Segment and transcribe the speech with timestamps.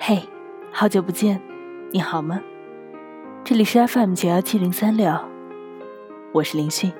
[0.00, 0.22] 嘿，
[0.70, 1.40] 好久不见，
[1.90, 2.40] 你好吗？
[3.44, 5.12] 这里是 FM 九幺七零三六，
[6.32, 6.92] 我是林迅。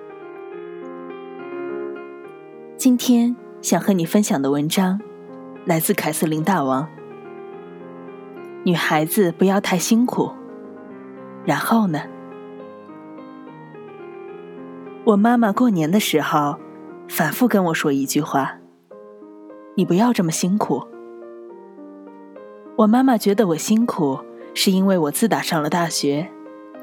[2.76, 5.00] 今天想和你分享的文章
[5.64, 6.88] 来自凯瑟琳大王。
[8.64, 10.32] 女孩子不要太辛苦。
[11.44, 12.02] 然后呢？
[15.04, 16.58] 我妈妈过年的时候
[17.08, 18.58] 反复跟我说一句话
[19.76, 20.84] ：“你不要这么辛苦。”
[22.78, 24.20] 我妈妈觉得我辛苦，
[24.54, 26.30] 是因为我自打上了大学，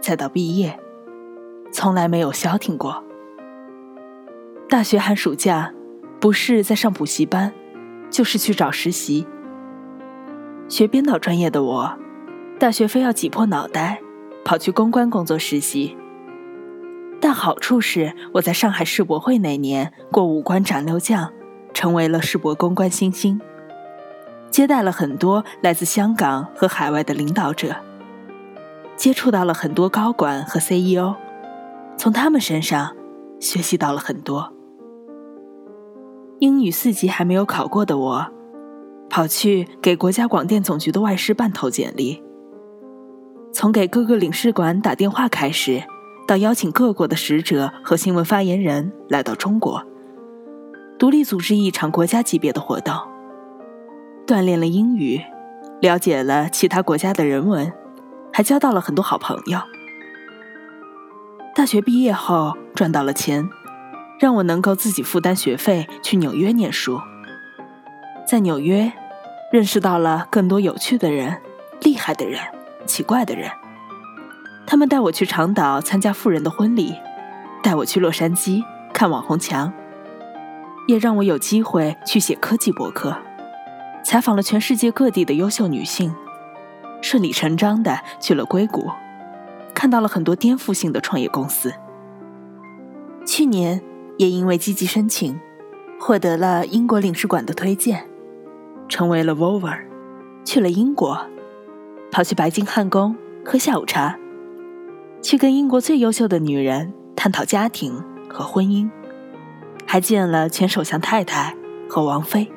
[0.02, 0.78] 再到毕业，
[1.72, 3.02] 从来没有消停过。
[4.68, 5.74] 大学寒暑假，
[6.20, 7.54] 不是在上补习班，
[8.10, 9.26] 就是去找实习。
[10.68, 11.98] 学编导专业的我，
[12.60, 14.02] 大学非要挤破脑袋
[14.44, 15.96] 跑去公关工作实习。
[17.22, 21.32] 但好处是，我在上海世博会那年过五关斩六将，
[21.74, 23.40] 成为了世博公关新星，
[24.56, 27.76] 接待了很多来自香港和海外的领导者，
[28.96, 31.14] 接触到了很多高管和 CEO，
[31.98, 32.96] 从他们身上
[33.42, 34.54] 学习到了很多。
[36.40, 38.28] 英语四级还没有考过的我，
[39.10, 42.24] 跑去给国家广电总局的外事办投简历，
[43.52, 45.84] 从给各个领事馆打电话开始。
[46.26, 49.84] 到邀请各国的使者和新闻发言人来到中国，
[50.98, 52.96] 独立组织一场国家级别的活动，
[54.28, 55.22] 锻炼了英语，
[55.82, 57.72] 了解了其他国家的人文，
[58.34, 59.60] 还交到了很多好朋友。
[61.54, 63.48] 大学毕业后赚到了钱，
[64.20, 67.00] 让我能够自己负担学费去纽约念书。
[68.28, 68.92] 在纽约，
[69.52, 71.40] 认识到了更多有趣的人、
[71.82, 72.42] 厉害的人、
[72.88, 73.52] 奇怪的人。
[74.66, 76.96] 他们带我去长岛参加富人的婚礼，
[77.62, 79.72] 带我去洛杉矶看网红墙，
[80.88, 83.16] 也让我有机会去写科技博客，
[84.06, 86.14] 采访了全世界各地的优秀女性，
[87.02, 88.92] 顺理成章的去了硅谷，
[89.74, 91.74] 看到了很多颠覆性的创业公司。
[93.26, 93.82] 去年
[94.20, 95.40] 也因为积极申请，
[96.00, 98.08] 获得了英国领事馆的推荐，
[98.88, 99.80] 成为了 Vover，
[100.46, 101.20] 去了英国，
[102.12, 104.20] 跑去白金汉宫喝下午茶。
[105.20, 108.88] 去跟英国最优秀的女人探讨家庭和婚姻，
[109.88, 111.56] 还见了前首相太太
[111.90, 112.52] 和王妃。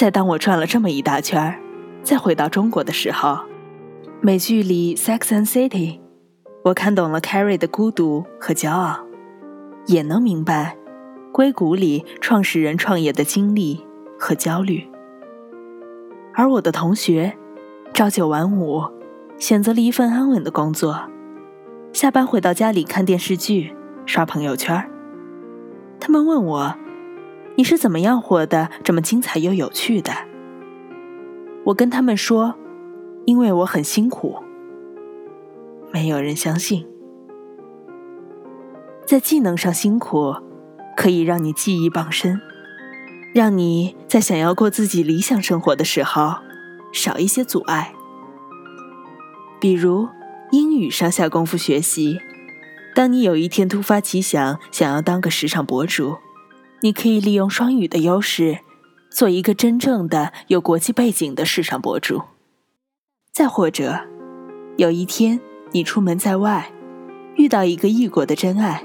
[0.00, 1.60] 在当我转了这么一大圈儿，
[2.02, 3.38] 再回到中国的时候，
[4.22, 5.68] 美剧里《Sex and City》，
[6.64, 8.98] 我看懂了 Carrie 的孤独和骄傲，
[9.84, 10.74] 也能明白
[11.34, 13.84] 硅谷里创始人创业的经历
[14.18, 14.88] 和焦虑。
[16.32, 17.36] 而我的同学，
[17.92, 18.82] 朝九晚五。
[19.36, 20.98] 选择了一份安稳的工作，
[21.92, 24.82] 下班回到家里看电视剧、刷朋友圈。
[26.00, 26.74] 他们问我
[27.60, 30.10] ：“你是怎么样活得这么精彩又有趣的？”
[31.66, 32.54] 我跟他们说
[33.26, 34.38] ：“因为我很辛苦。”
[35.92, 36.86] 没有人相信。
[39.04, 40.34] 在技能上辛苦，
[40.96, 42.40] 可以让你技艺傍身，
[43.34, 46.36] 让你在想要过自己理想生活的时候
[46.94, 47.92] 少一些阻碍。
[49.60, 50.08] 比如
[50.50, 52.20] 英语上下功夫学习，
[52.94, 56.16] 当你有一天突发奇想想要当个时尚博主，
[56.82, 58.60] 你可以利用双语的优势，
[59.10, 62.22] 做一个真正的有国际背景的时尚博主。
[63.32, 64.00] 再或者，
[64.76, 65.38] 有一天
[65.72, 66.72] 你出门在外，
[67.36, 68.82] 遇到一个异国的真爱，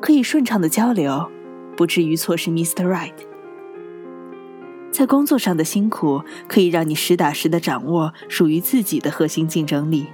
[0.00, 1.30] 可以顺畅的交流，
[1.76, 2.84] 不至于错失 Mr.
[2.84, 3.14] Right。
[4.90, 10.08] 在工作上的辛苦，可以让你实打实的掌握属于自己的核心竞争力。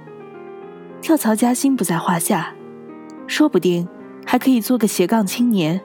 [1.01, 2.55] 跳槽加薪不在话下，
[3.25, 3.87] 说不定
[4.25, 5.81] 还可以做个斜杠青年，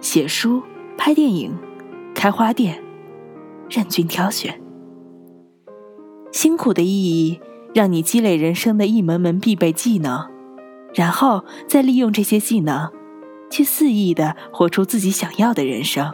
[0.00, 0.62] 写书、
[0.96, 1.56] 拍电影、
[2.14, 2.82] 开花店，
[3.68, 4.60] 任君挑选。
[6.30, 7.40] 辛苦的意义，
[7.74, 10.28] 让你积累人生的一门门必备技能，
[10.94, 12.90] 然后再利用这些技能，
[13.50, 16.12] 去肆意的活出自己想要的人生。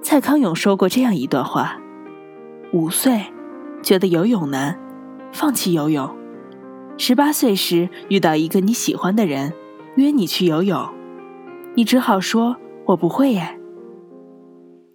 [0.00, 1.80] 蔡康永说过这样一段话：
[2.72, 3.20] 五岁
[3.82, 4.78] 觉得游泳难，
[5.32, 6.08] 放弃游泳；
[6.96, 9.52] 十八岁时遇到一个你喜欢的人，
[9.96, 10.88] 约你去游泳，
[11.74, 12.56] 你只好说
[12.86, 13.58] “我不会耶”。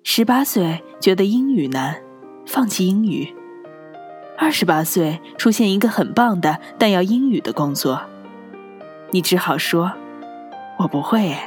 [0.04, 1.96] 十八岁觉得英语难，
[2.46, 3.34] 放弃英语；
[4.38, 8.02] 二十八岁出现一个很棒的但要英语的工作，
[9.12, 9.92] 你只好说
[10.80, 11.38] “我不会耶”。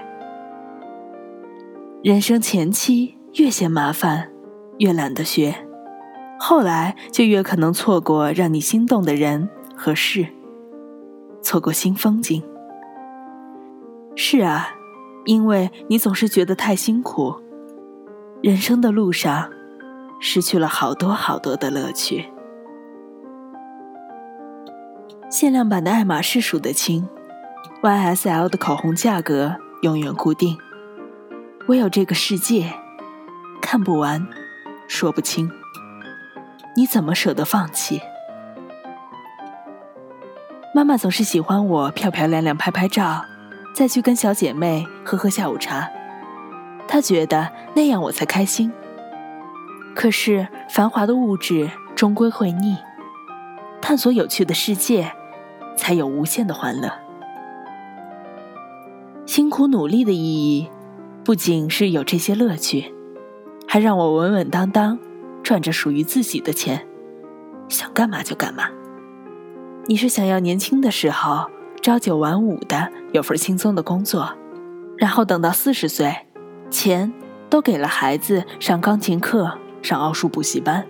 [2.02, 3.16] 人生前期。
[3.38, 4.30] 越嫌麻烦，
[4.78, 5.54] 越懒得学，
[6.38, 9.46] 后来就越可能错过让你心动的人
[9.76, 10.26] 和事，
[11.42, 12.42] 错过新风景。
[14.14, 14.70] 是啊，
[15.26, 17.34] 因为你总是觉得太辛苦，
[18.42, 19.50] 人生的路上
[20.20, 22.32] 失去了好多好多的乐趣。
[25.28, 27.08] 限量版的爱马仕数得清
[27.82, 30.56] ，YSL 的口红价格永远固定。
[31.66, 32.72] 唯有这个世界，
[33.60, 34.24] 看不完，
[34.86, 35.50] 说不清。
[36.76, 38.00] 你怎么舍得放弃？
[40.72, 43.24] 妈妈总是喜欢我漂漂亮亮拍拍照，
[43.76, 45.90] 再去跟小姐妹喝喝下午茶。
[46.88, 48.72] 她觉得那样我才开心。
[49.94, 52.78] 可是繁华的物质终归会腻，
[53.82, 55.12] 探索有趣的世界，
[55.76, 56.90] 才有无限的欢乐。
[59.26, 60.70] 辛苦努力的意义。
[61.22, 62.94] 不仅是有这些乐趣，
[63.66, 64.98] 还让我稳稳当当
[65.42, 66.86] 赚着属于自己的钱，
[67.68, 68.70] 想干嘛就干嘛。
[69.86, 71.50] 你是想要年轻的时候
[71.82, 74.28] 朝九晚五的有份轻松的工作，
[74.96, 76.14] 然后等到四十岁，
[76.70, 77.12] 钱
[77.48, 80.84] 都给了孩子上钢琴课、上奥数补习班，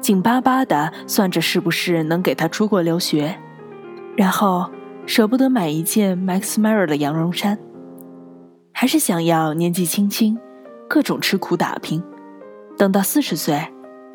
[0.00, 3.36] 紧巴巴的算着是不是能给他出国留学，
[4.16, 4.70] 然后
[5.04, 7.58] 舍不得买一件 Max Mara 的羊绒衫。
[8.72, 10.38] 还是想要年纪轻轻，
[10.88, 12.02] 各种吃苦打拼，
[12.76, 13.66] 等到四十岁，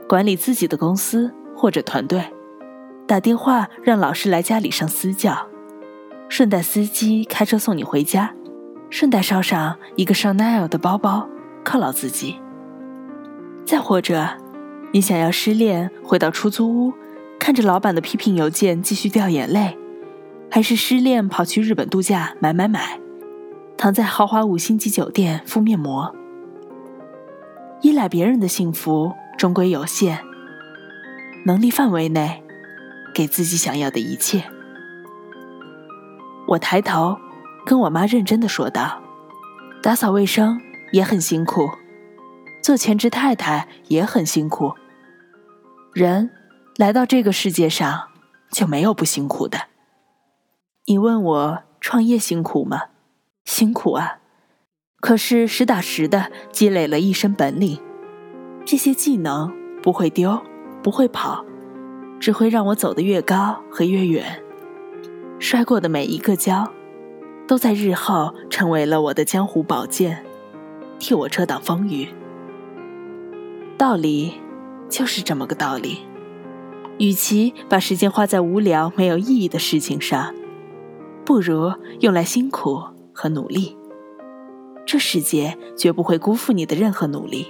[0.08, 2.24] 管理自己的公司或者团队，
[3.08, 5.48] 打电话让老师来家里上私教，
[6.30, 8.34] 顺带司机开车送你回家，
[8.92, 11.28] 顺带捎上一个 Chanel 的包包
[11.66, 12.38] 犒劳自己。
[13.66, 14.30] 再或者，
[14.94, 16.94] 你想要失恋回到出租屋，
[17.40, 19.76] 看着老板的批评邮件继续掉眼泪，
[20.52, 23.00] 还是失恋跑去日本度假买买买？
[23.76, 26.14] 躺在豪华五星级酒店敷面膜，
[27.82, 30.20] 依赖别人的幸福终归有限。
[31.46, 32.44] 能力范围内，
[33.14, 34.44] 给自己想要的一切。
[36.50, 37.16] 我抬头，
[37.64, 39.00] 跟我妈认真的说道
[39.84, 40.60] ：“打扫卫生
[40.92, 41.70] 也很辛苦，
[42.64, 44.74] 做全职太太也很辛苦。
[45.94, 46.32] 人
[46.76, 48.08] 来到这个世界上，
[48.52, 49.68] 就没有不辛苦的。
[50.88, 52.86] 你问我创业辛苦吗？”
[53.46, 54.18] 辛苦啊，
[55.00, 57.80] 可是实打实的积累了一身本领，
[58.66, 59.54] 这些技能
[59.84, 60.42] 不会丢，
[60.82, 61.46] 不会跑，
[62.20, 64.44] 只会让我走得越高和越远。
[65.52, 66.72] 摔过的每一个跤，
[67.48, 70.24] 都在日后成为了我的江湖宝剑，
[71.00, 72.08] 替我遮挡风雨。
[73.76, 74.36] 道理
[74.90, 76.02] 就是这么个道理，
[77.00, 80.36] 与其把时间花在无聊没有意义的事情上，
[81.26, 82.84] 不如用来辛苦。
[83.12, 83.76] 和努力，
[84.86, 87.48] 这世界绝不会辜负你的任何努力。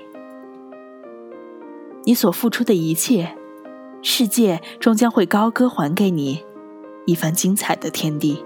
[2.05, 3.35] 你所付出的一切，
[4.01, 6.45] 世界终将会高歌还给你
[7.09, 8.45] 一番精彩的天地。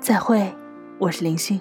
[0.00, 0.52] 再会，
[0.98, 1.60] 我是林迅。